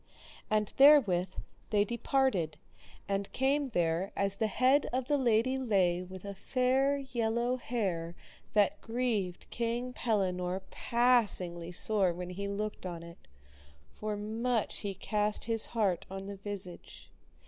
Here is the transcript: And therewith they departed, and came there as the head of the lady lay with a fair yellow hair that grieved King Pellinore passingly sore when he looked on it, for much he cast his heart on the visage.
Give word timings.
And 0.49 0.73
therewith 0.77 1.33
they 1.69 1.85
departed, 1.85 2.57
and 3.07 3.31
came 3.33 3.69
there 3.69 4.11
as 4.15 4.37
the 4.37 4.47
head 4.47 4.87
of 4.91 5.05
the 5.05 5.15
lady 5.19 5.57
lay 5.59 6.01
with 6.01 6.25
a 6.25 6.33
fair 6.33 6.97
yellow 6.97 7.57
hair 7.57 8.15
that 8.55 8.81
grieved 8.81 9.47
King 9.51 9.93
Pellinore 9.93 10.63
passingly 10.71 11.71
sore 11.71 12.13
when 12.13 12.31
he 12.31 12.47
looked 12.47 12.87
on 12.87 13.03
it, 13.03 13.27
for 13.93 14.17
much 14.17 14.77
he 14.79 14.95
cast 14.95 15.45
his 15.45 15.67
heart 15.67 16.07
on 16.09 16.25
the 16.25 16.37
visage. 16.37 17.11